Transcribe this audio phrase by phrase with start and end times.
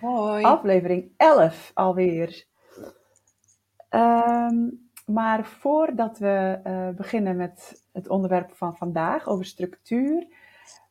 [0.00, 0.42] Hoi.
[0.42, 2.46] Aflevering 11 alweer.
[3.88, 4.68] Ehm,
[5.06, 10.26] maar voordat we eh, beginnen met het onderwerp van vandaag over structuur,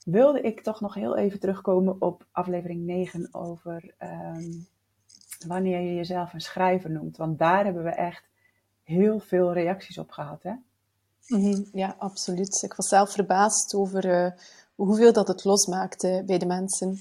[0.05, 4.51] wilde ik toch nog heel even terugkomen op aflevering 9 over ehm,
[5.47, 7.17] wanneer je jezelf een schrijver noemt.
[7.17, 8.23] Want daar hebben we echt
[8.83, 10.43] heel veel reacties op gehad.
[10.43, 10.53] Hè?
[11.27, 12.61] Mhm, ja, absoluut.
[12.63, 14.31] Ik was zelf verbaasd over uh,
[14.75, 16.99] hoeveel dat het losmaakte bij de mensen.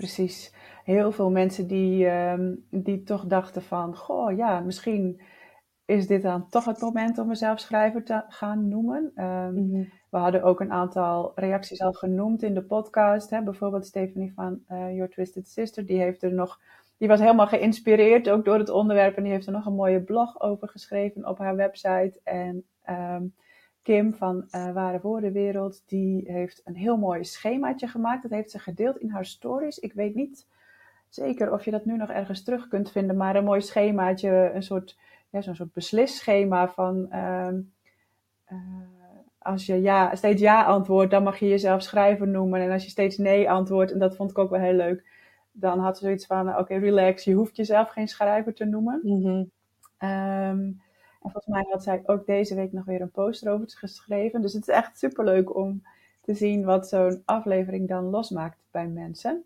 [0.00, 0.54] Precies.
[0.84, 5.20] Heel veel mensen die, um, die toch dachten van, goh ja, misschien
[5.84, 9.12] is dit dan toch het moment om mezelf schrijver te gaan noemen.
[9.14, 9.92] Um, mm -hmm.
[10.10, 13.30] We hadden ook een aantal reacties al genoemd in de podcast.
[13.30, 13.42] Hè?
[13.42, 16.60] Bijvoorbeeld Stephanie van uh, Your Twisted Sister, die heeft er nog,
[16.98, 20.02] die was helemaal geïnspireerd ook door het onderwerp en die heeft er nog een mooie
[20.02, 22.20] blog over geschreven op haar website.
[22.24, 23.34] En um,
[23.90, 28.22] Kim van uh, Ware Woordenwereld, die heeft een heel mooi schemaatje gemaakt.
[28.22, 29.78] Dat heeft ze gedeeld in haar stories.
[29.78, 30.46] Ik weet niet
[31.08, 34.62] zeker of je dat nu nog ergens terug kunt vinden, maar een mooi schemaatje, een
[34.62, 34.98] soort,
[35.30, 37.48] ja, zo'n soort beslisschema van uh,
[38.52, 38.58] uh,
[39.38, 42.60] als je ja, steeds ja antwoordt, dan mag je jezelf schrijver noemen.
[42.60, 45.04] En als je steeds nee antwoordt, en dat vond ik ook wel heel leuk,
[45.52, 49.00] dan had ze zoiets van, oké, okay, relax, je hoeft jezelf geen schrijver te noemen.
[49.02, 49.50] Mm -hmm.
[50.08, 50.80] um,
[51.22, 54.40] en volgens mij had zij ook deze week nog weer een post erover geschreven.
[54.40, 55.82] Dus het is echt superleuk om
[56.20, 59.44] te zien wat zo'n aflevering dan losmaakt bij mensen.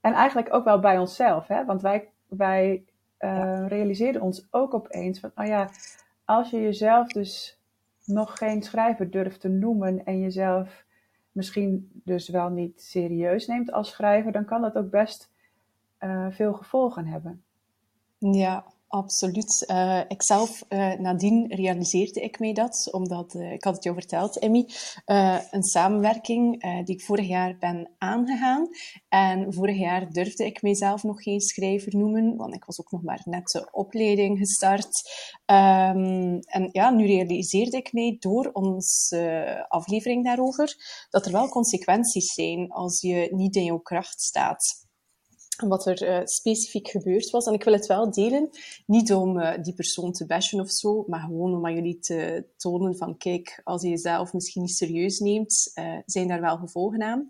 [0.00, 1.64] En eigenlijk ook wel bij onszelf, hè?
[1.64, 2.84] want wij, wij
[3.18, 5.70] uh, realiseerden ons ook opeens van, oh ja,
[6.24, 7.60] als je jezelf dus
[8.04, 10.84] nog geen schrijver durft te noemen en jezelf
[11.32, 15.30] misschien dus wel niet serieus neemt als schrijver, dan kan dat ook best
[16.00, 17.42] uh, veel gevolgen hebben.
[18.18, 19.64] Ja, Absoluut.
[19.70, 24.38] Uh, ikzelf, uh, nadien realiseerde ik mij dat, omdat, uh, ik had het jou verteld,
[24.38, 24.68] Emmy,
[25.50, 28.68] een samenwerking die ik vorig jaar ben aangegaan.
[29.08, 33.02] En vorig jaar durfde ik mijzelf nog geen schrijver noemen, want ik was ook nog
[33.02, 35.10] maar net de opleiding gestart.
[35.46, 40.76] Um, en ja, nu realiseerde ik mij door onze aflevering daarover,
[41.10, 44.82] dat er wel consequenties zijn als je niet in jouw kracht staat
[45.56, 47.46] wat er uh, specifiek gebeurd was.
[47.46, 48.50] En ik wil het wel delen,
[48.86, 52.46] niet om uh, die persoon te bashen of zo, maar gewoon om aan jullie te
[52.56, 57.02] tonen van, kijk, als je jezelf misschien niet serieus neemt, uh, zijn daar wel gevolgen
[57.02, 57.28] aan.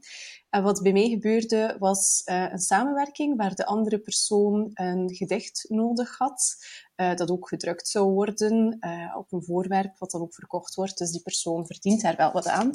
[0.54, 6.18] En wat bij mij gebeurde, was een samenwerking waar de andere persoon een gedicht nodig
[6.18, 6.56] had,
[6.94, 8.78] dat ook gedrukt zou worden
[9.16, 10.98] op een voorwerp, wat dan ook verkocht wordt.
[10.98, 12.70] Dus die persoon verdient daar wel wat aan.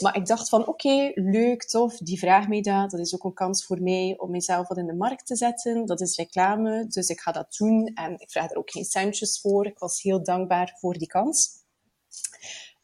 [0.00, 2.90] Maar ik dacht van, oké, leuk, tof, die vraagt mij dat.
[2.90, 5.86] Dat is ook een kans voor mij om mezelf wat in de markt te zetten.
[5.86, 7.86] Dat is reclame, dus ik ga dat doen.
[7.86, 9.66] En ik vraag er ook geen centjes voor.
[9.66, 11.64] Ik was heel dankbaar voor die kans.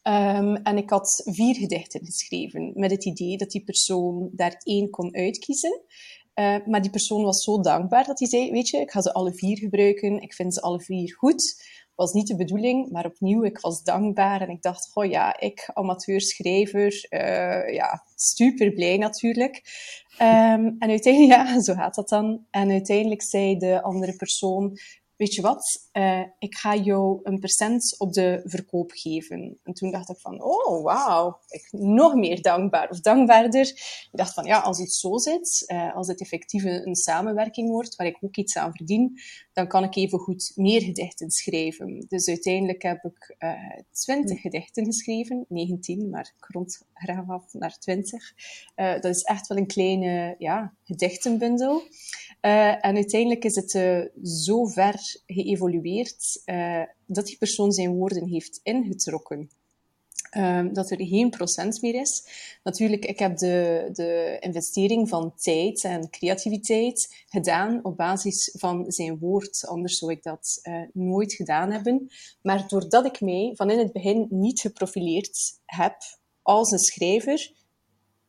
[0.03, 4.89] Um, en ik had vier gedichten geschreven met het idee dat die persoon daar één
[4.89, 5.81] kon uitkiezen.
[6.35, 9.13] Uh, maar die persoon was zo dankbaar dat hij zei, weet je, ik ga ze
[9.13, 10.21] alle vier gebruiken.
[10.21, 11.55] Ik vind ze alle vier goed
[11.95, 15.69] was niet de bedoeling, maar opnieuw, ik was dankbaar en ik dacht, oh ja, ik,
[15.73, 19.61] amateur-schrijver, uh, ja, super blij natuurlijk.
[20.21, 22.45] Um, en uiteindelijk, ja, zo gaat dat dan.
[22.49, 24.77] En uiteindelijk zei de andere persoon,
[25.15, 29.59] weet je wat, uh, ik ga jou een percent op de verkoop geven.
[29.63, 33.67] En toen dacht ik van, oh, wauw, ik nog meer dankbaar of dankbaarder.
[33.67, 37.95] Ik dacht van, ja, als het zo zit, uh, als het effectief een, samenwerking wordt,
[37.95, 39.19] waar ik ook iets aan verdien,
[39.53, 42.05] dan kan ik even goed meer gedichten schrijven.
[42.07, 47.77] Dus uiteindelijk heb ik uh, 20 gedichten geschreven, 19, maar ik rond graag af naar
[47.79, 48.33] 20.
[48.75, 51.81] dat is echt wel een kleine, ja, gedichtenbundel.
[52.45, 58.27] Uh, en uiteindelijk is het uh, zo ver geëvolueerd uh, dat die persoon zijn woorden
[58.27, 59.49] heeft ingetrokken.
[60.37, 62.27] Um, dat er geen procent meer is.
[62.63, 69.17] Natuurlijk, ik heb de, de investering van tijd en creativiteit gedaan op basis van zijn
[69.17, 69.65] woord.
[69.67, 70.61] Anders zou ik dat
[70.93, 72.11] nooit gedaan hebben.
[72.41, 75.95] Maar doordat ik mij van in het begin niet geprofileerd heb
[76.41, 77.51] als een schrijver,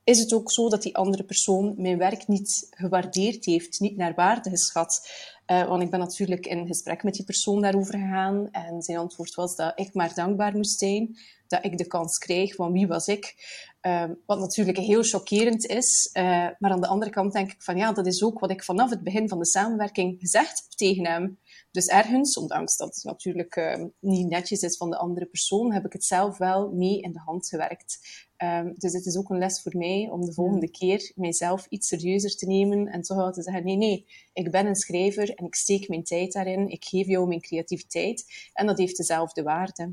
[0.05, 4.15] is het ook zo dat die andere persoon mijn werk niet gewaardeerd heeft, niet naar
[4.15, 5.09] waarde geschat.
[5.47, 9.35] Uh, want ik ben natuurlijk in gesprek met die persoon daarover gegaan en zijn antwoord
[9.35, 13.07] was dat ik maar dankbaar moest zijn, dat ik de kans kreeg, van wie was
[13.07, 13.35] ik.
[13.81, 16.11] Ehm, wat natuurlijk heel chockerend is.
[16.17, 16.23] Uh,
[16.59, 18.91] maar aan de andere kant denk ik van ja, dat is ook wat ik vanaf
[18.91, 21.39] het begin van de samenwerking gezegd heb tegen hem.
[21.75, 25.85] Dus ergens, ondanks dat het natuurlijk uh, niet netjes is van de andere persoon, heb
[25.85, 27.99] ik het zelf wel mee in de hand gewerkt.
[28.39, 31.89] Um, dus het is ook een les voor mij om de volgende keer mijzelf iets
[31.89, 35.45] serieuzer te nemen en toch wel te zeggen, nee, nee, ik ben een schrijver en
[35.45, 39.93] ik steek mijn tijd daarin, ik geef jou mijn creativiteit en dat heeft dezelfde waarde.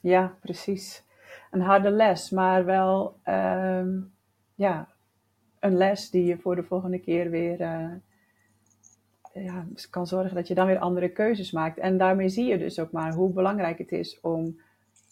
[0.00, 1.02] Ja, precies.
[1.50, 4.14] Een harde les, maar wel um,
[4.54, 4.94] ja,
[5.60, 7.92] een les die je voor de volgende keer weer uh,
[9.42, 11.78] ja, kan zorgen dat je dan weer andere keuzes maakt.
[11.78, 14.60] En daarmee zie je dus ook maar hoe belangrijk het is om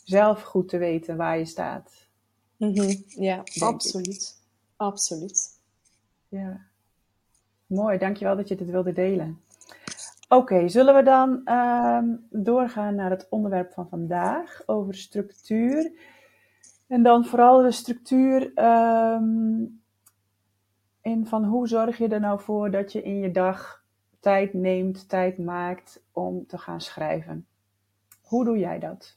[0.04, 2.08] zelf goed te weten waar je staat.
[2.56, 3.04] Mm -hmm.
[3.06, 4.42] Ja, absoluut.
[4.76, 5.60] Absoluut.
[6.28, 6.60] Ja.
[7.66, 9.40] Mooi, dankjewel dat je dit wilde delen.
[10.28, 15.92] Oké, zullen we dan um, doorgaan naar het onderwerp van vandaag over structuur.
[16.86, 19.82] En dan vooral de structuur um,
[21.02, 23.83] in van hoe zorg je er nou voor dat je in je dag
[24.24, 27.46] tijd neemt, tijd maakt om te gaan schrijven.
[28.20, 29.16] Hoe doe jij dat?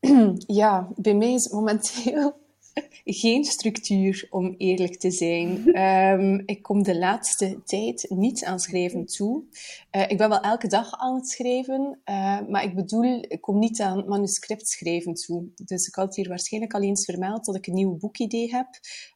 [0.46, 2.34] Ja, bij mij is momenteel
[3.22, 5.80] geen structuur, om eerlijk te zijn.
[5.80, 9.42] Um, ik kom de laatste tijd niet aan schrijven toe.
[9.90, 13.58] Uh, ik ben wel elke dag aan het schrijven, uh, maar ik bedoel, ik kom
[13.58, 15.44] niet aan manuscript schrijven toe.
[15.64, 18.68] Dus ik had hier waarschijnlijk al eens vermeld dat ik een nieuw boekidee heb.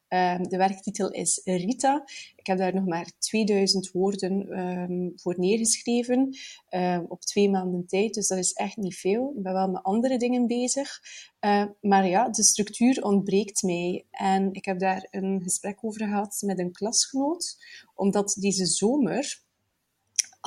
[0.09, 2.03] Um, de werktitel is Rita.
[2.35, 6.37] Ik heb daar nog maar 2000 woorden um, voor neergeschreven
[6.69, 9.33] um, op twee maanden tijd, dus dat is echt niet veel.
[9.35, 10.99] Ik ben wel met andere dingen bezig.
[11.81, 14.05] Maar ja, de structuur ontbreekt mij.
[14.11, 17.57] En ik heb daar een gesprek over gehad met een klasgenoot,
[17.95, 19.45] omdat deze zomer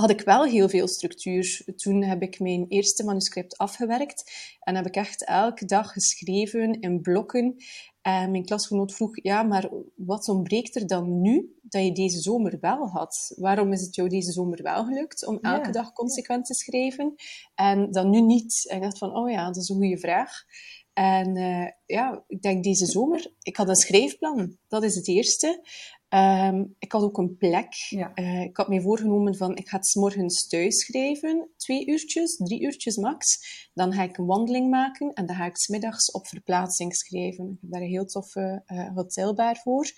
[0.00, 1.62] had ik wel heel veel structuur.
[1.76, 7.00] Toen heb ik mijn eerste manuscript afgewerkt en heb ik echt elke dag geschreven in
[7.00, 7.56] blokken.
[8.02, 12.58] En mijn klasgenoot vroeg, ja, maar wat ontbreekt er dan nu dat je deze zomer
[12.61, 13.32] wel had?
[13.37, 17.14] Waarom is het jou deze zomer wel gelukt om elke dag consequent te schrijven
[17.55, 18.64] en dan nu niet?
[18.69, 20.44] En ik dacht van, oh ja, dat is een goede vraag.
[20.93, 24.56] En uh, ja, ik denk deze zomer, ik had een schrijfplan.
[24.69, 25.69] Dat is het eerste.
[26.15, 27.73] Um, ik had ook een plek.
[27.73, 28.12] Ja.
[28.15, 32.61] Uh, ik had mij voorgenomen van, ik ga het morgens thuis schrijven, twee uurtjes, drie
[32.61, 33.39] uurtjes max.
[33.75, 37.45] Dan ga ik een wandeling maken en dan ga ik s middags op verplaatsing schrijven.
[37.45, 39.91] Ik heb daar een heel toffe uh, hotelbar voor.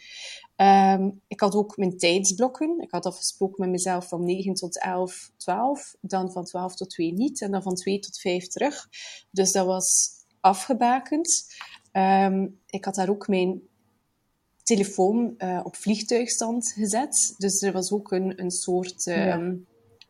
[0.56, 2.80] Um, ik had ook mijn tijdsblokken.
[2.80, 5.94] Ik had afgesproken met mezelf van 9 tot 11, 12.
[6.00, 7.40] Dan van 12 tot 2 niet.
[7.40, 8.88] En dan van 2 tot 5 terug.
[9.30, 10.10] Dus dat was
[10.40, 11.44] afgebakend.
[11.92, 13.62] Um, ik had daar ook mijn
[14.62, 17.34] telefoon uh, op vliegtuigstand gezet.
[17.38, 19.54] Dus er was ook een, een soort ja.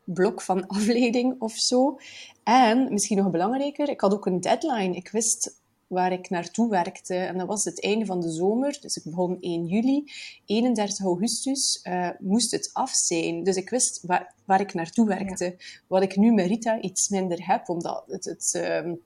[0.05, 1.99] blok van afleiding of zo.
[2.45, 4.97] En misschien nog belangrijker, ik had ook een deadline.
[4.97, 5.61] Ik wist
[5.93, 7.15] waar ik naartoe werkte.
[7.15, 8.79] En dat was het einde van de zomer.
[8.81, 10.05] Dus ik begon 1 juli.
[10.47, 13.43] 31 augustus uh, moest het af zijn.
[13.43, 15.45] Dus ik wist waar, waar ik naartoe werkte.
[15.45, 15.83] Ja.
[15.87, 18.25] Wat ik nu met Rita iets minder heb, omdat het...
[18.25, 19.01] het um,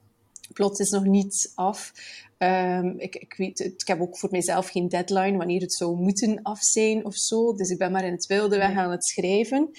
[0.52, 1.92] plot is nog niet af.
[2.38, 6.42] Um, ik, ik, weet, ik heb ook voor mezelf geen deadline wanneer het zou moeten
[6.42, 7.54] af zijn of zo.
[7.54, 9.70] Dus ik ben maar in het wilde weg aan het schrijven.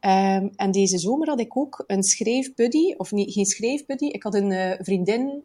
[0.00, 4.06] Um, en deze zomer had ik ook een schrijfbuddy, of niet, geen schrijfbuddy.
[4.06, 5.44] Ik had een uh, vriendin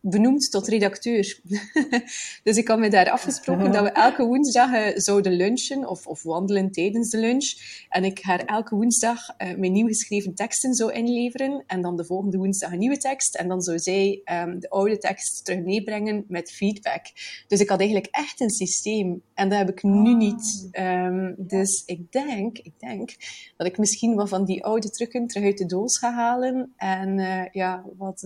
[0.00, 1.40] benoemd tot redacteur.
[2.42, 6.22] dus ik had me daar afgesproken dat we elke woensdag uh, zouden lunchen of, of,
[6.22, 7.54] wandelen tijdens de lunch.
[7.88, 11.64] En ik haar elke woensdag uh, mijn nieuw geschreven teksten zou inleveren.
[11.66, 13.34] En dan de volgende woensdag een nieuwe tekst.
[13.34, 17.06] En dan zou zij um, de oude tekst terug meebrengen met feedback.
[17.46, 19.22] Dus ik had eigenlijk echt een systeem.
[19.34, 20.68] En dat heb ik nu niet.
[20.72, 23.16] Um, dus ik denk, ik denk
[23.56, 26.72] dat ik misschien wat van die oude trucken terug uit de doos ga halen.
[26.76, 28.22] En uh, ja, wat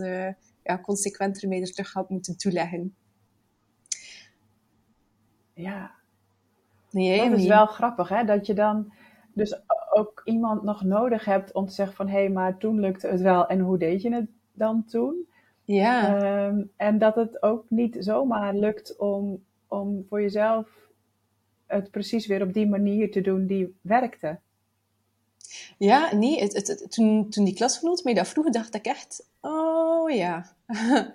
[0.64, 2.94] ja, consequenter mee er terug had moeten toeleggen.
[5.52, 5.94] Ja.
[6.90, 8.24] Nee, dat is wel grappig, hè?
[8.24, 8.92] Dat je dan
[9.32, 12.08] dus ook iemand nog nodig hebt om te zeggen van...
[12.08, 15.26] hé, hey, maar toen lukte het wel en hoe deed je het dan toen?
[15.64, 16.46] Ja.
[16.46, 20.88] Um, en dat het ook niet zomaar lukt om, om voor jezelf
[21.66, 24.38] het precies weer op die manier te doen die werkte.
[25.78, 30.10] Ja, nee, het, het, toen, toen die klasgenoot mij dat vroeg, dacht ik echt, oh
[30.10, 30.54] ja,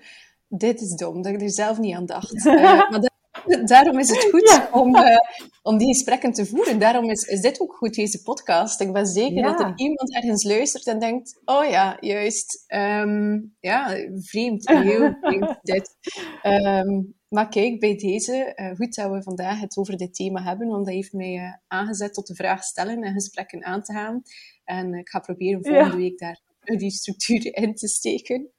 [0.48, 2.46] dit is dom, dat ik er zelf niet aan dacht.
[2.46, 3.09] Uh, maar
[3.74, 4.70] daarom is het goed ja.
[4.72, 5.18] om, uh,
[5.62, 6.80] om die gesprekken te voeren.
[6.80, 8.82] Daarom is, is dit ook goed, deze podcast.
[8.82, 9.52] Ik ben zeker ja.
[9.52, 15.58] dat er iemand ergens luistert en denkt, oh ja, juist, um, ja, vreemd, heel vreemd
[15.62, 15.96] dit.
[16.44, 20.68] Um, maar kijk, bij deze, uh, goed dat we vandaag het over dit thema hebben,
[20.68, 24.22] want dat heeft mij uh, aangezet tot de vraag stellen en gesprekken aan te gaan.
[24.64, 25.98] En ik ga proberen volgende ja.
[25.98, 26.40] week daar
[26.78, 28.50] die structuur in te steken.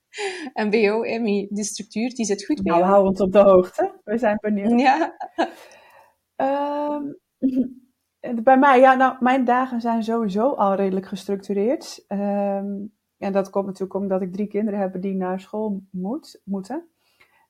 [0.53, 2.93] En bij jou, Emmy, die structuur, die zit goed bij nou, jou?
[2.93, 4.01] hou ons op de hoogte.
[4.05, 4.81] We zijn benieuwd.
[4.81, 5.17] Ja.
[6.37, 7.05] Ehm,
[8.43, 12.05] bij mij, ja, nou, mijn dagen zijn sowieso al redelijk gestructureerd.
[12.07, 12.77] Ehm,
[13.19, 16.89] en dat komt natuurlijk omdat ik drie kinderen heb die naar school moet, moeten.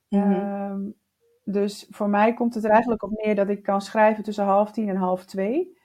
[0.09, 0.31] Mhm.
[0.31, 0.81] Ehm,
[1.43, 4.71] dus voor mij komt het er eigenlijk op neer dat ik kan schrijven tussen half
[4.71, 5.79] tien en half twee.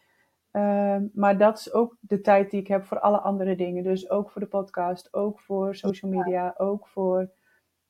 [0.57, 3.83] Ehm, maar dat is ook de tijd die ik heb voor alle andere dingen.
[3.83, 7.31] Dus ook voor de podcast, ook voor social media, ook voor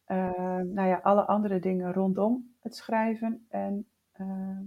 [0.04, 4.64] ehm, nou ja, alle andere dingen rondom het schrijven en ehm,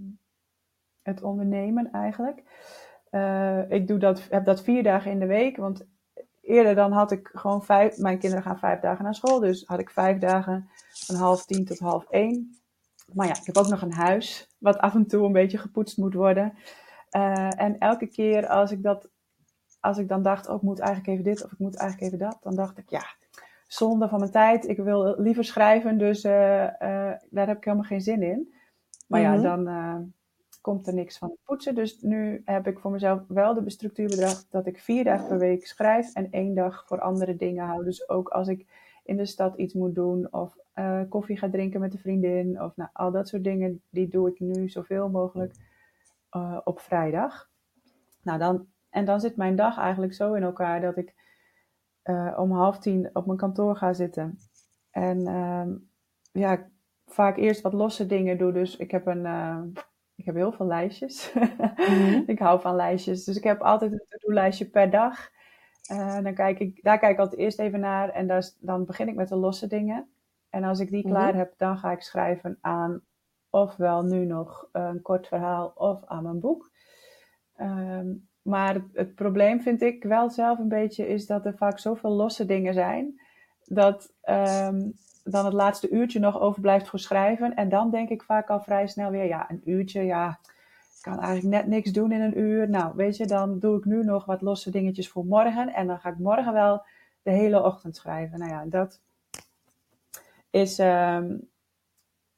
[1.02, 2.42] het ondernemen eigenlijk.
[3.10, 5.86] Eh, ik doe dat, heb dat vier dagen in de week, want
[6.40, 9.78] eerder dan had ik gewoon vijf, mijn kinderen gaan vijf dagen naar school, dus had
[9.78, 12.60] ik vijf dagen van half tien tot half één.
[13.12, 15.98] Maar ja, ik heb ook nog een huis, wat af en toe een beetje gepoetst
[15.98, 16.54] moet worden.
[17.16, 19.08] Uh, en elke keer als ik dat,
[19.80, 22.26] als ik dan dacht, oh, ik moet eigenlijk even dit of ik moet eigenlijk even
[22.26, 23.04] dat, dan dacht ik, ja,
[23.66, 24.68] zonde van mijn tijd.
[24.68, 28.54] Ik wil liever schrijven, dus uh, uh, daar heb ik helemaal geen zin in.
[29.06, 30.12] Maar ja, dan
[30.60, 31.74] komt er niks van poetsen.
[31.74, 35.38] Dus nu heb ik voor mezelf wel de structuur bedacht dat ik vier dagen per
[35.38, 37.84] week schrijf en één dag voor andere dingen hou.
[37.84, 38.66] Dus ook als ik
[39.04, 40.56] in de stad iets moet doen of
[41.08, 44.40] koffie ga drinken met een vriendin of nou, al dat soort dingen, die doe ik
[44.40, 45.54] nu zoveel mogelijk
[46.36, 47.50] uh, op vrijdag.
[48.22, 51.14] Nou, dan, en dan zit mijn dag eigenlijk zo in elkaar dat ik
[52.04, 54.38] uh, om half tien op mijn kantoor ga zitten.
[54.90, 55.66] En uh,
[56.32, 56.68] ja,
[57.06, 58.52] vaak eerst wat losse dingen doe.
[58.52, 59.62] Dus ik heb een, uh,
[60.14, 61.32] ik heb heel veel lijstjes.
[61.76, 62.22] Mm-hmm.
[62.34, 63.24] ik hou van lijstjes.
[63.24, 65.30] Dus ik heb altijd een to-do-lijstje per dag.
[66.22, 68.08] dan kijk ik, daar kijk ik altijd eerst even naar.
[68.08, 70.08] En daar, dan begin ik met de losse dingen.
[70.50, 71.38] En als ik die klaar mm-hmm.
[71.38, 73.02] heb, dan ga ik schrijven aan
[73.50, 76.70] ofwel nu nog een kort verhaal of aan mijn boek.
[77.60, 82.10] Um, maar het, probleem vind ik wel zelf een beetje is dat er vaak zoveel
[82.10, 83.20] losse dingen zijn.
[83.64, 84.92] Dat um,
[85.24, 87.54] dan het laatste uurtje nog overblijft voor schrijven.
[87.54, 90.38] En dan denk ik vaak al vrij snel weer, ja, een uurtje, ja,
[90.96, 92.70] ik kan eigenlijk net niks doen in een uur.
[92.70, 95.74] Nou, weet je, dan doe ik nu nog wat losse dingetjes voor morgen.
[95.74, 96.82] En dan ga ik morgen wel
[97.22, 98.38] de hele ochtend schrijven.
[98.38, 99.00] Nou ja, dat
[100.50, 101.49] is, um,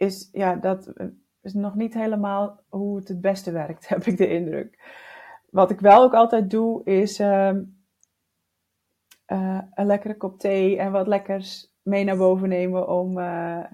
[0.03, 0.93] is, ja, dat
[1.41, 4.79] is nog niet helemaal hoe het het beste werkt, heb ik de indruk.
[5.51, 7.53] Wat ik wel ook altijd doe, is uh,
[9.27, 13.65] uh, een lekkere kop thee en wat lekkers mee naar boven nemen om, uh,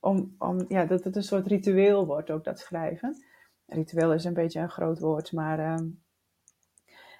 [0.00, 3.16] om, om ja, dat het een soort ritueel wordt, ook dat schrijven.
[3.66, 5.86] Ritueel is een beetje een groot woord, maar ehm,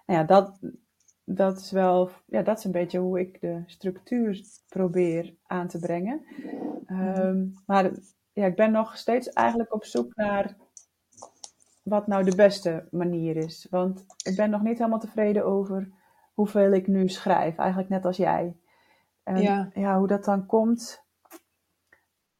[0.07, 0.59] nou ja, dat,
[1.25, 5.79] dat is wel, ja, dat is een beetje hoe ik de structuur probeer aan te
[5.79, 6.25] brengen.
[6.91, 7.91] Um, maar
[8.39, 10.57] ja, ik ben nog steeds eigenlijk op zoek naar
[11.83, 13.67] wat nou de beste manier is.
[13.71, 15.91] Want ik ben nog niet helemaal tevreden over
[16.35, 17.57] hoeveel ik nu schrijf.
[17.57, 18.57] Eigenlijk net als jij.
[19.23, 21.07] En ja, ja hoe dat dan komt.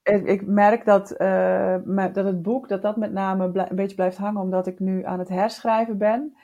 [0.03, 1.77] Ik, ik merk dat, uh,
[2.13, 5.19] dat het boek, dat dat met name een beetje blijft hangen, omdat ik nu aan
[5.19, 6.37] het herschrijven ben.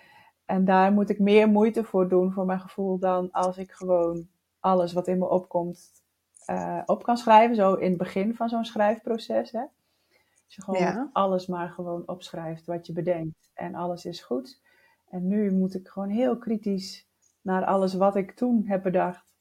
[0.44, 4.28] En daar moet ik meer moeite voor doen, voor mijn gevoel, dan als ik gewoon
[4.60, 6.03] alles wat in me opkomt
[6.50, 7.56] uh, op kan schrijven.
[7.56, 9.50] Zo in het begin van zo'n schrijfproces.
[9.50, 9.60] Hè?
[10.44, 11.10] Als je gewoon ja.
[11.12, 13.50] alles maar gewoon opschrijft wat je bedenkt.
[13.54, 14.62] En alles is goed.
[15.08, 17.08] En nu moet ik gewoon heel kritisch
[17.40, 19.34] naar alles wat ik toen heb bedacht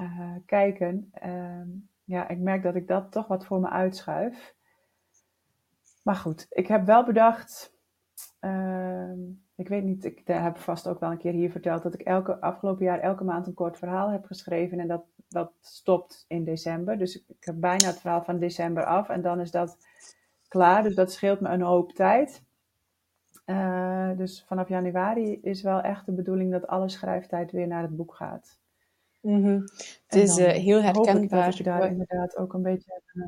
[0.00, 1.12] uh, kijken.
[1.24, 1.60] Uh,
[2.04, 4.54] ja, ik merk dat ik dat toch wat voor me uitschuif.
[6.02, 7.72] Maar goed, ik heb wel bedacht.
[8.40, 9.18] Ehm,
[9.54, 12.40] ik weet niet, ik heb vast ook wel een keer hier verteld dat ik elke
[12.40, 14.78] afgelopen jaar elke maand een kort verhaal heb geschreven.
[14.78, 16.98] En dat, dat stopt in december.
[16.98, 19.76] Dus ik, ik heb bijna het verhaal van december af en dan is dat
[20.48, 20.82] klaar.
[20.82, 22.42] Dus dat scheelt me een hoop tijd.
[23.46, 27.96] Uh, dus vanaf januari is wel echt de bedoeling dat alle schrijftijd weer naar het
[27.96, 28.58] boek gaat.
[29.20, 29.60] Mm -hmm.
[30.06, 31.44] Het is uh, heel herkenbaar.
[31.44, 33.02] Dat ik daar inderdaad ook een beetje.
[33.12, 33.26] Uh,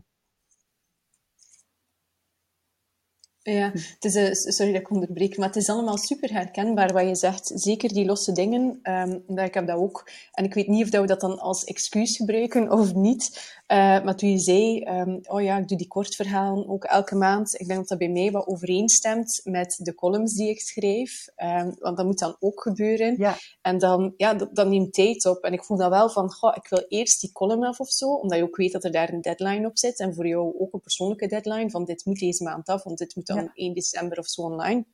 [3.52, 7.08] Ja, het is, uh, sorry dat ik onderbreek, maar het is allemaal super herkenbaar wat
[7.08, 7.52] je zegt.
[7.54, 8.80] Zeker die losse dingen.
[8.82, 10.10] Um, ik heb dat ook.
[10.32, 13.54] En ik weet niet of dat we dat dan als excuus gebruiken of niet.
[13.72, 17.60] Uh, maar toen je zei, um, oh ja, ik doe die kortverhalen ook elke maand.
[17.60, 21.26] Ik denk dat dat bij mij wat overeenstemt met de columns die ik schrijf.
[21.36, 23.14] Um, want dat moet dan ook gebeuren.
[23.18, 23.36] Ja.
[23.62, 25.44] En dan, ja, dat, dat neemt tijd op.
[25.44, 28.14] En ik voel dan wel van, goh, ik wil eerst die column af of zo.
[28.14, 30.00] Omdat je ook weet dat er daar een deadline op zit.
[30.00, 31.70] En voor jou ook een persoonlijke deadline.
[31.70, 33.64] Van dit moet deze maand af, want dit moet dan ja.
[33.64, 34.86] 1 december of zo online.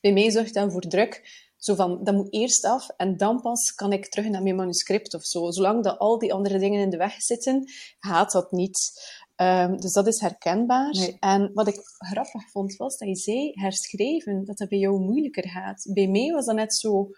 [0.00, 1.44] Bij mij zorgt dat voor druk.
[1.56, 5.14] Zo van, dat moet eerst af en dan pas kan ik terug naar mijn manuscript
[5.14, 5.50] of zo.
[5.50, 7.64] Zolang dat al die andere dingen in de weg zitten,
[7.98, 8.92] gaat dat niet.
[9.36, 10.90] Um, dus dat is herkenbaar.
[10.90, 11.16] Nee.
[11.20, 15.48] En wat ik grappig vond, was dat je zei herschrijven, dat dat bij jou moeilijker
[15.48, 15.90] gaat.
[15.92, 17.10] Bij mij was dat net zo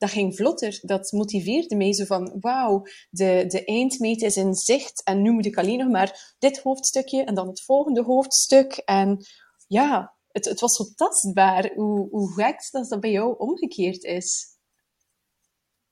[0.00, 0.78] dat ging vlotter.
[0.82, 5.46] Dat motiveerde mij zo van, wauw, de, de eindmeet is in zicht en nu moet
[5.46, 8.72] ik alleen nog maar dit hoofdstukje en dan het volgende hoofdstuk.
[8.72, 9.24] En
[9.70, 11.72] ja, het, het was zo tastbaar.
[11.74, 14.58] Hoe, hoe gek dat dat bij jou omgekeerd is.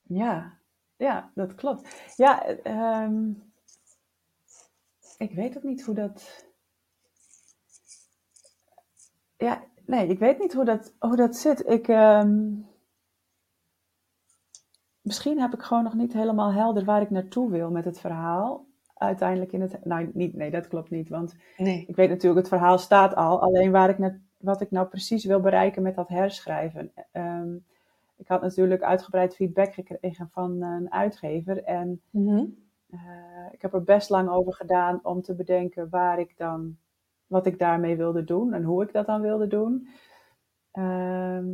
[0.03, 0.59] Ja,
[0.97, 2.13] ja, dat klopt.
[2.17, 3.33] Ja, ehm,
[5.19, 6.47] ik weet ook niet hoe dat.
[9.37, 11.67] Ja, nee, ik weet niet hoe dat, hoe dat zit.
[11.67, 12.53] Ik, ehm,
[15.01, 18.68] misschien heb ik gewoon nog niet helemaal helder waar ik naartoe wil met het verhaal.
[18.99, 19.85] Uiteindelijk in het.
[19.85, 21.09] Nou, niet, nee, dat klopt niet.
[21.09, 21.85] Want nee.
[21.87, 23.41] ik weet natuurlijk, het verhaal staat al.
[23.41, 26.93] Alleen waar ik naar, wat ik nou precies wil bereiken met dat herschrijven.
[27.13, 27.55] Ehm,
[28.17, 31.65] ik had natuurlijk uitgebreid feedback gekregen van een uitgever.
[31.65, 32.45] En mhm.
[32.91, 32.99] eh,
[33.51, 36.77] ik heb er best lang over gedaan om te bedenken waar ik dan,
[37.27, 39.89] wat ik daarmee wilde doen en hoe ik dat dan wilde doen.
[40.71, 41.47] Ehm,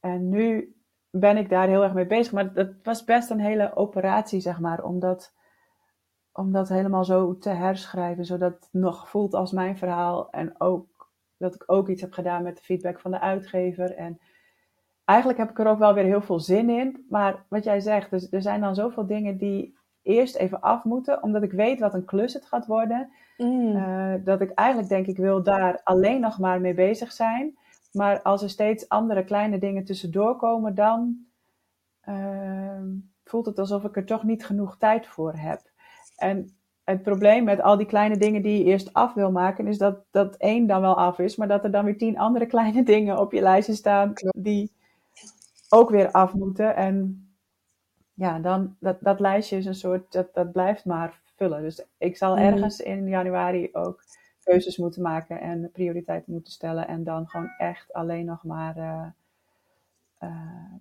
[0.00, 0.76] en nu
[1.10, 2.32] ben ik daar heel erg mee bezig.
[2.32, 5.34] Maar dat was best een hele operatie, zeg maar, om dat,
[6.32, 10.30] om dat helemaal zo te herschrijven, zodat het nog voelt als mijn verhaal.
[10.30, 13.94] En ook dat ik ook iets heb gedaan met de feedback van de uitgever.
[13.94, 14.20] En
[15.04, 17.06] eigenlijk heb ik er ook wel weer heel veel zin in.
[17.08, 21.22] Maar wat jij zegt, dus er zijn dan zoveel dingen die eerst even af moeten,
[21.22, 23.10] omdat ik weet wat een klus het gaat worden.
[23.36, 23.76] Mm.
[23.76, 27.58] Eh, dat ik eigenlijk denk, ik wil daar alleen nog maar mee bezig zijn.
[27.92, 31.26] Maar als er steeds andere kleine dingen tussendoor komen, dan
[32.08, 32.82] uh,
[33.24, 35.71] voelt het alsof ik er toch niet genoeg tijd voor heb.
[36.22, 39.78] En het probleem met al die kleine dingen die je eerst af wil maken, is
[39.78, 42.82] dat, dat één dan wel af is, maar dat er dan weer tien andere kleine
[42.82, 44.72] dingen op je lijstje staan die
[45.68, 46.76] ook weer af moeten.
[46.76, 47.26] En
[48.14, 51.62] ja, dan, dat, dat lijstje is een soort, dat, dat blijft maar vullen.
[51.62, 52.44] Dus ik zal mhm.
[52.44, 54.02] ergens in januari ook
[54.42, 56.88] keuzes moeten maken en prioriteiten moeten stellen.
[56.88, 59.06] En dan gewoon echt alleen nog maar uh,
[60.20, 60.74] uh,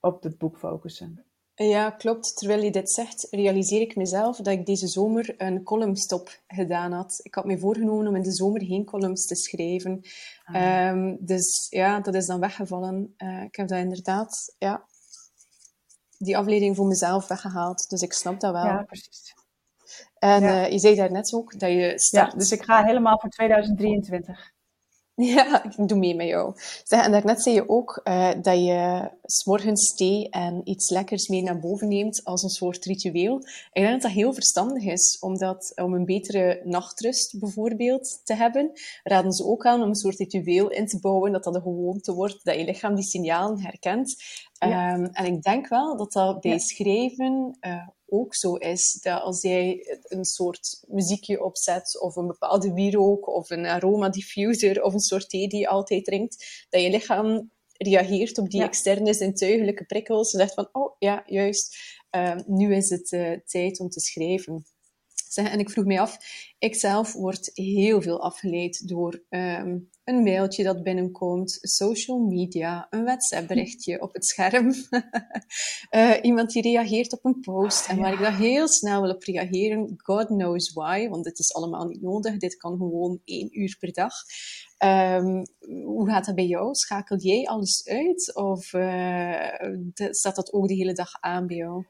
[0.00, 1.24] op het boek focussen.
[1.54, 2.36] Ja, klopt.
[2.36, 7.20] Terwijl je dit zegt, realiseer ik mezelf dat ik deze zomer een columnstop gedaan had.
[7.22, 10.00] Ik had me voorgenomen om in de zomer geen columns te schrijven.
[10.44, 10.88] Ah.
[10.88, 13.14] Um, dus ja, dat is dan weggevallen.
[13.18, 14.84] Uh, ik heb dat inderdaad, ja,
[16.18, 17.88] die afleiding voor mezelf weggehaald.
[17.88, 18.64] Dus ik snap dat wel.
[18.64, 19.34] Ja, precies.
[20.18, 20.66] En ja.
[20.66, 22.32] uh, je zei daarnet ook dat je start...
[22.32, 24.53] Ja, dus ik ga helemaal voor 2023.
[25.34, 26.52] Ja, ik doe mee met jou.
[26.84, 31.42] Zeg, en daarnet zei je ook uh, dat je s'morgens thee en iets lekkers mee
[31.42, 33.36] naar boven neemt als een soort ritueel.
[33.72, 38.70] Ik denk dat dat heel verstandig is, omdat, om een betere nachtrust bijvoorbeeld te hebben,
[39.02, 42.12] raden ze ook aan om een soort ritueel in te bouwen, dat dat een gewoonte
[42.12, 44.14] wordt, dat je lichaam die signalen herkent.
[44.68, 44.94] Ja.
[44.94, 46.58] Um, en ik denk wel dat dat bij ja.
[46.58, 48.98] schrijven uh, ook zo is.
[49.02, 54.82] Dat als jij een soort muziekje opzet, of een bepaalde wierook, of een aroma diffuser,
[54.82, 58.66] of een soort thee die je altijd drinkt, dat je lichaam reageert op die ja.
[58.66, 61.76] externe zintuigelijke prikkels en zegt van, oh ja, juist,
[62.16, 64.66] uh, nu is het uh, tijd om te schrijven.
[65.34, 66.18] En ik vroeg mij af,
[66.58, 73.04] ik zelf word heel veel afgeleid door um, een mailtje dat binnenkomt, social media, een
[73.04, 74.72] WhatsApp-berichtje op het scherm,
[75.90, 79.22] uh, iemand die reageert op een post en waar ik dan heel snel wil op
[79.22, 83.76] reageren, God knows why, want dit is allemaal niet nodig, dit kan gewoon één uur
[83.78, 84.14] per dag.
[84.84, 85.42] Um,
[85.84, 86.74] hoe gaat dat bij jou?
[86.74, 89.50] Schakel jij alles uit of uh,
[90.10, 91.84] staat dat ook de hele dag aan bij jou?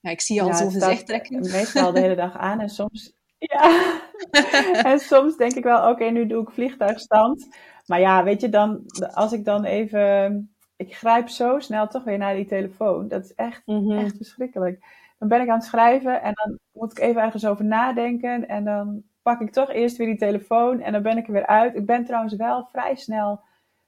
[0.00, 1.40] Ja, ik zie je al ja, zo gezicht trekken.
[1.40, 3.17] Meestal de hele dag aan en soms...
[3.38, 4.00] Ja,
[4.90, 7.48] en soms denk ik wel, oké, nu doe ik vliegtuigstand.
[7.86, 10.52] Maar ja, weet je, dan, als ik dan even...
[10.76, 13.08] Ik grijp zo snel toch weer naar die telefoon.
[13.08, 13.98] Dat is echt, mm -hmm.
[13.98, 14.84] echt verschrikkelijk.
[15.18, 18.48] Dan ben ik aan het schrijven en dan moet ik even ergens over nadenken.
[18.48, 21.46] En dan pak ik toch eerst weer die telefoon en dan ben ik er weer
[21.46, 21.74] uit.
[21.74, 23.40] Ik ben trouwens wel vrij snel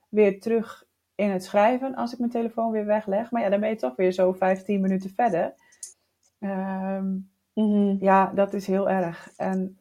[0.08, 0.84] weer terug
[1.14, 3.30] in het schrijven als ik mijn telefoon weer wegleg.
[3.30, 5.54] Maar ja, dan ben je toch weer zo 15 minuten verder.
[6.40, 7.96] Um, mm-hmm.
[8.00, 9.32] Ja, dat is heel erg.
[9.36, 9.78] En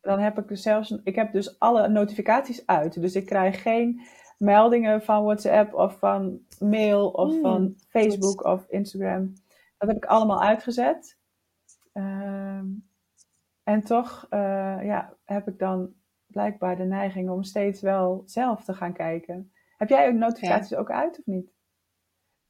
[0.00, 3.00] dan heb ik dus zelfs, ik heb dus alle notificaties uit.
[3.00, 4.00] Dus ik krijg geen
[4.38, 8.44] meldingen van WhatsApp of van mail of mm, van Facebook goed.
[8.44, 9.32] of Instagram.
[9.78, 11.18] Dat heb ik allemaal uitgezet.
[11.92, 12.88] Um,
[13.62, 15.94] en toch uh, ja, heb ik dan
[16.26, 19.52] blijkbaar de neiging om steeds wel zelf te gaan kijken.
[19.76, 20.78] Heb jij notificaties ja.
[20.78, 21.55] ook uit of niet?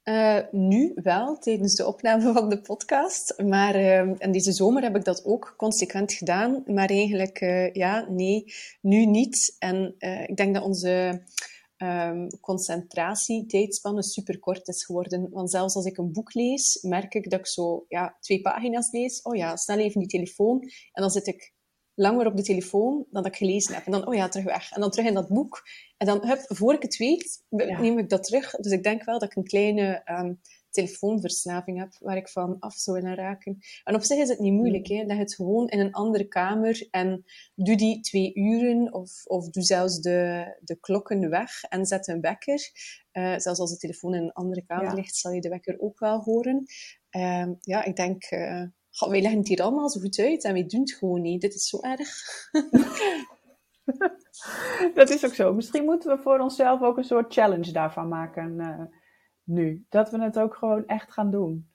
[0.09, 3.43] Uh, nu wel, tijdens de opname van de podcast.
[3.43, 6.63] Maar uh, in deze zomer heb ik dat ook consequent gedaan.
[6.67, 8.45] Maar eigenlijk, uh, ja, nee,
[8.81, 9.57] nu niet.
[9.59, 9.95] En
[10.27, 11.23] ik denk dat onze
[11.77, 15.29] um, concentratietijdspanne super kort is geworden.
[15.31, 18.91] Want zelfs als ik een boek lees, merk ik dat ik zo ja, twee pagina's
[18.91, 19.23] lees.
[19.23, 20.61] Oh ja, snel even die telefoon.
[20.93, 21.55] En dan zit ik
[21.97, 23.87] langer op de telefoon dan dat ik gelezen heb.
[23.87, 24.73] En dan, oh ja, terug weg.
[24.73, 25.63] En dan terug in dat boek.
[25.97, 28.51] En dan, hup, voor ik het weet, neem ik dat terug.
[28.51, 30.33] Dus ik denk wel dat ik een kleine ehm,
[30.71, 33.59] telefoonverslaving heb, waar ik van af zou willen raken.
[33.85, 34.89] En op zich is het niet moeilijk.
[34.89, 34.97] Mm.
[34.97, 35.03] Hè?
[35.03, 39.63] Leg het gewoon in een andere kamer en doe die twee uren of, of doe
[39.63, 42.71] zelfs de, de klokken weg en zet een wekker.
[43.13, 45.99] Uh, zelfs als de telefoon in een andere kamer ligt, zal je de wekker ook
[45.99, 46.65] wel horen.
[47.17, 48.63] Uh, ja, ik denk, uh,
[48.99, 51.41] wij leggen het hier allemaal zo goed uit en wij doen het gewoon niet.
[51.41, 52.09] Dit is zo erg.
[54.95, 55.55] dat is ook zo.
[55.55, 58.85] Misschien moeten we voor onszelf ook een soort challenge daarvan maken eh,
[59.45, 59.87] nu.
[59.89, 61.71] Dat we het ook gewoon echt gaan doen.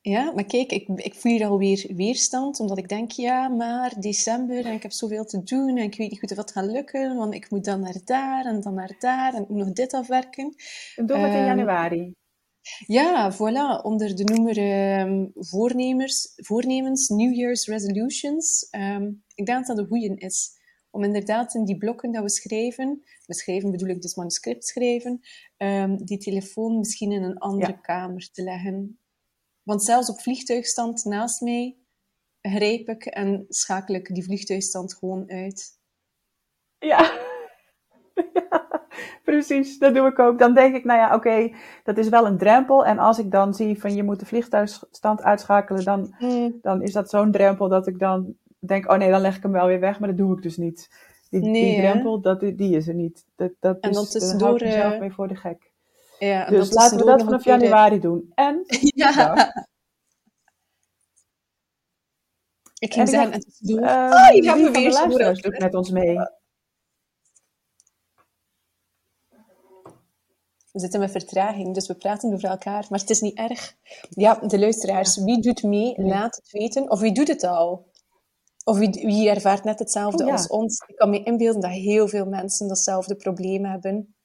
[0.00, 4.64] Ja, maar kijk, ik, ik voel hier alweer weerstand, omdat ik denk, ja, maar december
[4.64, 7.16] en ik heb zoveel te doen en ik weet niet goed of het gaat lukken,
[7.16, 9.92] want ik moet dan naar daar en dan naar daar en ik moet nog dit
[9.92, 10.54] afwerken.
[10.96, 12.14] En doen we het in ehm, januari?
[12.86, 13.82] Ja, voilà.
[13.82, 14.58] Onder de noemer
[15.00, 18.68] um, voornemers, voornemens, New Year's resolutions.
[18.70, 20.50] Um, ik denk dat dat de goede is.
[20.90, 25.20] Om inderdaad in die blokken dat we schrijven, we schrijven bedoel ik dus manuscript schrijven,
[25.56, 29.00] um, die telefoon misschien in een andere kamer te leggen.
[29.62, 31.76] Want zelfs op vliegtuigstand naast mij
[32.40, 35.78] grijp ik en schakel ik die vliegtuigstand gewoon uit.
[36.78, 37.18] Ja.
[39.24, 40.38] precies, dat doe ik ook.
[40.38, 41.52] Dan denk ik, nou ja, oké,
[41.84, 42.86] dat is wel een drempel.
[42.86, 46.58] En als ik dan zie van je moet de vliegtuigstand uitschakelen, dan, mm.
[46.62, 49.52] dan is dat zo'n drempel dat ik dan denk, oh nee, dan leg ik hem
[49.52, 50.88] wel weer weg, maar dat doe ik dus niet.
[51.30, 53.24] Die, die drempel, dat, die is er niet.
[53.36, 55.72] Dat, dat en is, dan hou ik mezelf uh, mee voor de gek.
[56.18, 58.32] Ja, dus laten we dat vanaf januari doen.
[58.34, 58.64] En?
[58.94, 59.52] ja.
[62.78, 63.80] Ik ging zeggen, en tussendoor...
[63.80, 66.18] Uh, oh, je gaat me weer met ons mee.
[70.76, 73.74] We zitten met vertraging, dus we praten over elkaar, maar het is niet erg.
[74.08, 75.94] Ja, de luisteraars, wie doet mee?
[75.96, 76.90] Laat het weten.
[76.90, 77.90] Of wie doet het al?
[78.64, 80.84] Of wie, wie ervaart net hetzelfde oh, als ons?
[80.86, 84.16] Ik kan me inbeelden dat heel veel mensen datzelfde probleem hebben.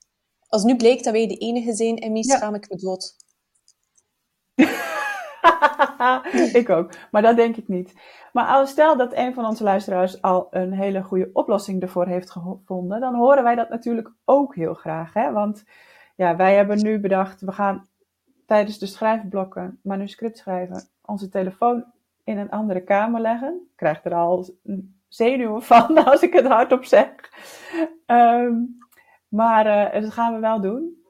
[0.47, 2.37] Als nu blijkt dat wij de enige zijn, en ja.
[2.37, 3.15] schaam ik me dood.
[6.61, 7.93] ik ook, maar dat denk ik niet.
[8.33, 12.99] Maar stel dat een van onze luisteraars al een hele goede oplossing ervoor heeft gevonden,
[12.99, 15.13] dan horen wij dat natuurlijk ook heel graag.
[15.13, 15.31] Hè?
[15.31, 15.63] Want
[16.21, 17.87] ja, wij hebben nu bedacht, we gaan
[18.45, 21.85] tijdens de schrijfblokken, manuscript schrijven, onze telefoon
[22.23, 23.53] in een andere kamer leggen.
[23.53, 24.49] Ik krijg er al
[25.07, 27.09] zenuwen van als ik het hardop zeg.
[28.05, 28.53] Ehm,
[29.27, 31.03] maar uh, dat gaan we wel doen.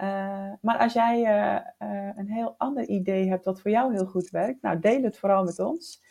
[0.00, 4.30] Uh, maar als jij uh, een heel ander idee hebt wat voor jou heel goed
[4.30, 6.02] werkt, nou deel het vooral met ons.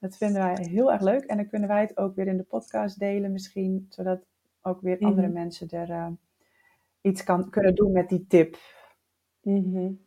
[0.00, 1.24] Dat vinden wij heel erg leuk.
[1.24, 4.20] En dan kunnen wij het ook weer in de podcast delen misschien, zodat
[4.62, 5.36] ook weer andere mhm.
[5.36, 6.16] mensen er
[7.08, 8.56] iets kan, kunnen doen met die tip.
[9.42, 10.06] Mm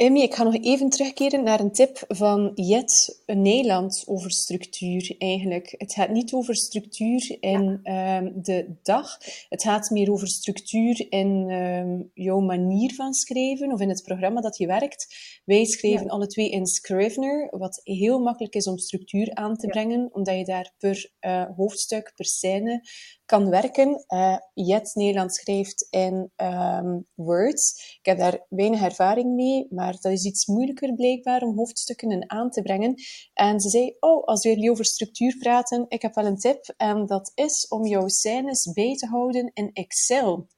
[0.00, 5.74] Emmy, ik ga nog even terugkeren naar een tip van Jet Nederland over structuur eigenlijk.
[5.78, 9.18] Het gaat niet over structuur in ehm, de dag.
[9.48, 14.40] Het gaat meer over structuur in um, jouw manier van schrijven of in het programma
[14.40, 15.14] dat je werkt.
[15.44, 20.08] Wij schrijven alle twee in Scrivener, wat heel makkelijk is om structuur aan te brengen,
[20.12, 22.82] omdat je daar per uh, hoofdstuk, per scène
[23.30, 24.04] kan werken.
[24.08, 27.96] Uh, Jet Nederland schrijft in um, Words.
[27.98, 32.30] Ik heb daar weinig ervaring mee, maar dat is iets moeilijker blijkbaar om hoofdstukken in
[32.30, 32.94] aan te brengen.
[33.32, 36.74] En ze zei, oh, als we jullie over structuur praten, ik heb wel een tip.
[36.76, 40.48] En dat is om jouw scènes bij te houden in Excel.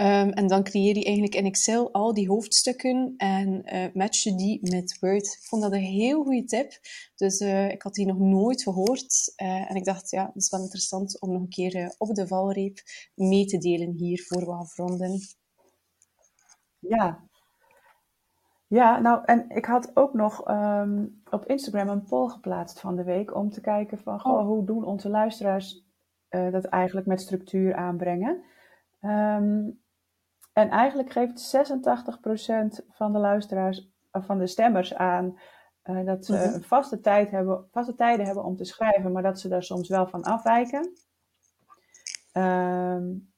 [0.00, 4.34] Um, en dan creëer je eigenlijk in Excel al die hoofdstukken en uh, match je
[4.34, 5.26] die met Word.
[5.26, 6.72] Ik vond dat een heel goede tip.
[7.14, 9.32] Dus uh, ik had die nog nooit gehoord.
[9.42, 12.26] Uh, en ik dacht, ja, het is wel interessant om nog een keer op de
[12.26, 12.78] valreep
[13.14, 15.18] mee te delen hier voor we afronden.
[16.78, 17.28] Ja.
[18.66, 23.04] Ja, nou, en ik had ook nog um, op Instagram een poll geplaatst van de
[23.04, 24.46] week om te kijken van, goh, oh.
[24.46, 25.84] hoe doen onze luisteraars
[26.28, 28.42] dat eigenlijk met structuur aanbrengen?
[29.00, 29.82] Um,
[30.54, 31.56] en eigenlijk geeft
[32.82, 35.38] 86% van de luisteraars, van de stemmers aan
[35.84, 36.54] uh, dat ze mhm.
[36.54, 39.88] een vaste, tijd hebben, vaste tijden hebben om te schrijven, maar dat ze daar soms
[39.88, 40.92] wel van afwijken.
[42.32, 43.32] Um,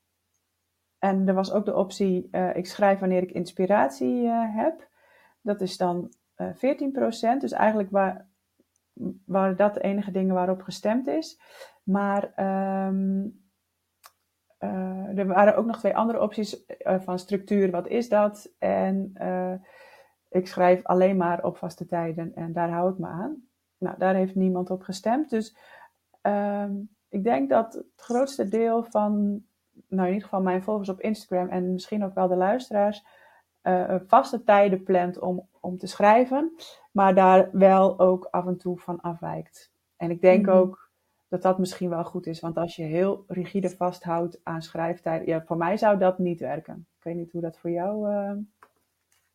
[0.98, 4.88] en er was ook de optie, uh, ik schrijf wanneer ik inspiratie uh, heb.
[5.40, 6.42] Dat is dan 14%,
[7.38, 8.26] dus eigenlijk waar,
[9.24, 11.40] waren dat de enige dingen waarop gestemd is.
[11.82, 12.32] Maar
[12.86, 13.45] um,
[14.60, 17.70] uh, er waren ook nog twee andere opties uh, van structuur.
[17.70, 18.52] Wat is dat?
[18.58, 19.52] En uh,
[20.28, 23.42] ik schrijf alleen maar op vaste tijden en daar hou ik me aan.
[23.78, 25.30] Nou, daar heeft niemand op gestemd.
[25.30, 25.56] Dus
[26.20, 26.72] ehm,
[27.08, 29.42] ik denk dat het grootste deel van,
[29.88, 33.04] nou in ieder geval mijn volgers op Instagram en misschien ook wel de luisteraars,
[34.06, 36.52] vaste tijden plant om, om te schrijven,
[36.92, 39.72] maar daar wel ook af en toe van afwijkt.
[39.96, 40.56] En ik denk mhm.
[40.56, 40.85] ook
[41.36, 45.44] dat dat misschien wel goed is, want als je heel rigide vasthoudt aan schrijftijden, ja,
[45.46, 46.86] voor mij zou dat niet werken.
[46.98, 48.32] Ik weet niet hoe dat voor jou uh,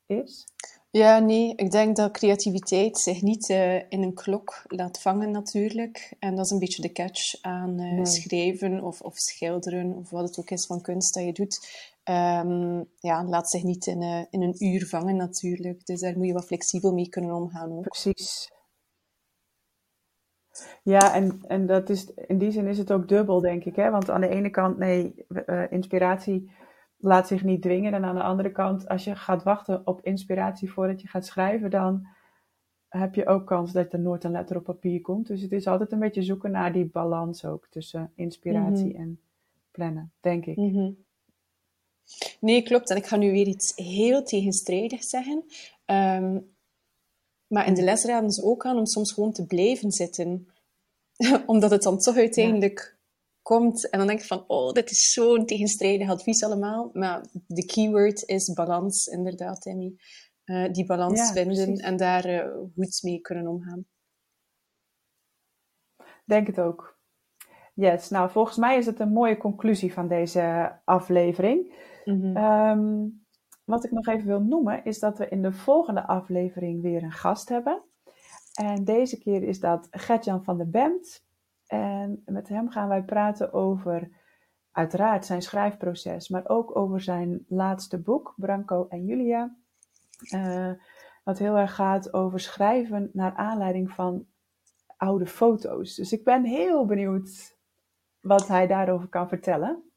[0.06, 0.46] is.
[0.90, 6.14] Ja, nee, ik denk dat creativiteit zich niet uh, in een klok laat vangen natuurlijk.
[6.20, 10.24] En dat is een beetje de catch aan uh, schrijven of, of schilderen of wat
[10.24, 11.90] het ook is van kunst dat je doet.
[12.04, 15.86] Um, ja, laat zich niet in, in een uur vangen natuurlijk.
[15.86, 17.82] Dus daar moet je wat flexibel mee kunnen omgaan ook.
[17.82, 18.52] Precies.
[20.84, 23.76] Ja, en, en dat is, in die zin is het ook dubbel, denk ik.
[23.76, 23.89] Hè?
[23.89, 25.26] Want aan de ene kant, nee,
[25.69, 26.52] inspiratie
[26.97, 27.93] laat zich niet dwingen.
[27.93, 31.69] En aan de andere kant, als je gaat wachten op inspiratie voordat je gaat schrijven,
[31.69, 32.08] dan
[32.89, 35.28] heb je ook kans dat er nooit een letter op papier komt.
[35.28, 39.02] Dus het is altijd een beetje zoeken naar die balans ook tussen inspiratie mhm.
[39.02, 39.19] en
[39.71, 40.58] plannen, denk ik.
[40.58, 40.91] Mhm.
[42.39, 42.89] Nee, klopt.
[42.89, 45.43] En ik ga nu weer iets heel tegenstrijdigs zeggen.
[45.86, 46.38] Ehm,
[47.52, 50.48] maar in de les raden ze ook aan om soms gewoon te blijven zitten.
[51.46, 52.98] Omdat het dan toch uiteindelijk
[53.42, 53.90] komt.
[53.90, 56.90] En dan denk ik van, oh, dit is zo'n tegenstrijdig advies allemaal.
[56.94, 59.96] Maar de keyword is balans, inderdaad, Emmy.
[60.46, 63.86] Uh, die balans vinden en daar uh, goed mee kunnen omgaan.
[66.26, 67.00] Denk het ook.
[67.74, 71.74] Yes, nou volgens mij is het een mooie conclusie van deze aflevering.
[72.34, 73.08] Ehm,
[73.63, 77.12] wat ik nog even wil noemen is dat we in de volgende aflevering weer een
[77.12, 77.82] gast hebben.
[78.54, 81.26] En deze keer is dat Gertjan van der Bemt.
[81.67, 84.10] En met hem gaan wij praten over
[84.71, 89.56] uiteraard zijn schrijfproces, maar ook over zijn laatste boek, Branco en Julia.
[90.34, 90.71] Uh,
[91.24, 94.26] wat heel erg gaat over schrijven naar aanleiding van
[94.97, 95.95] oude foto's.
[95.95, 97.58] Dus ik ben heel benieuwd
[98.19, 99.91] wat hij daarover kan vertellen.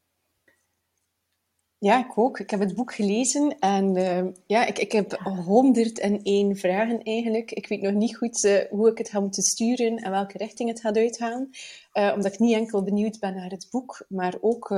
[1.79, 2.39] Ja, ik ook.
[2.39, 5.11] Ik heb het boek gelezen en uh, ja, ik, ik heb
[5.45, 7.51] 101 vragen eigenlijk.
[7.51, 10.69] Ik weet nog niet goed uh, hoe ik het ga moeten sturen en welke richting
[10.69, 11.49] het gaat uitgaan.
[11.93, 14.69] Uh, omdat ik niet enkel benieuwd ben naar het boek, maar ook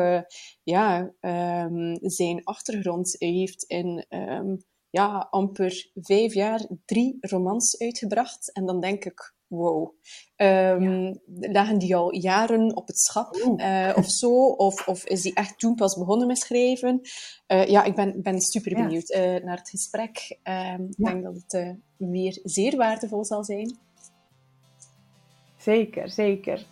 [0.64, 3.16] ja, um, zijn achtergrond.
[3.18, 8.52] Hij heeft in um, ja, amper vijf jaar drie romans uitgebracht.
[8.52, 9.94] En dan denk ik, wow.
[10.36, 14.46] Um, Lagen die al jaren op het schap uh, of zo?
[14.46, 17.02] Of, of is die echt toen pas begonnen met schrijven?
[17.48, 20.38] Uh, ja, ik ben, ben super benieuwd uh, naar het gesprek.
[20.44, 23.78] Um, ik denk dat het weer zeer waardevol zal zijn.
[25.58, 26.66] Zeker, zeker.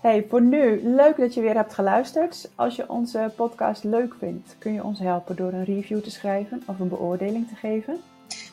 [0.00, 2.50] Hey, voor nu, leuk dat je weer hebt geluisterd.
[2.54, 6.62] Als je onze podcast leuk vindt, kun je ons helpen door een review te schrijven
[6.66, 8.00] of een beoordeling te geven.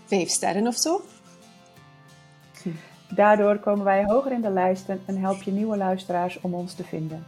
[0.06, 1.02] Vijf sterren of zo.
[3.10, 6.84] Daardoor komen wij hoger in de lijsten en help je nieuwe luisteraars om ons te
[6.84, 7.26] vinden.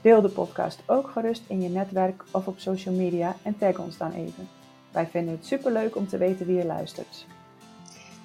[0.00, 3.96] Deel de podcast ook gerust in je netwerk of op social media en tag ons
[3.96, 4.48] dan even.
[4.92, 7.26] Wij vinden het superleuk om te weten wie je luistert.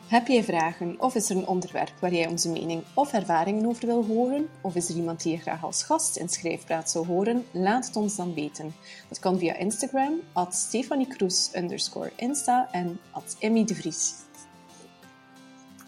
[0.07, 3.85] Heb jij vragen of is er een onderwerp waar jij onze mening of ervaringen over
[3.85, 4.49] wil horen?
[4.61, 7.45] Of is er iemand die je graag als gast in Schrijfpraat zou horen?
[7.51, 8.73] Laat het ons dan weten.
[9.09, 11.07] Dat kan via Instagram, at Stefanie
[11.55, 14.13] underscore Insta en at Emmy de Vries.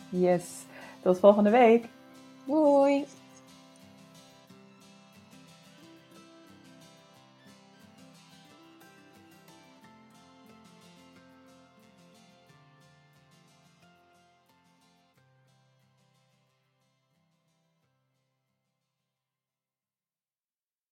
[0.09, 0.64] Yes.
[1.05, 1.85] Tot volgende week.
[2.45, 3.05] Doei.